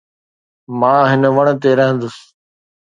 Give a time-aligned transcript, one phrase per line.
[0.79, 2.15] مان هن وڻ تي رهندس.